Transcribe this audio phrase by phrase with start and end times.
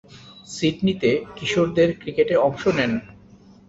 [0.47, 2.91] সিডনিতে কিশোরদের ক্রিকেটে অংশ নেন।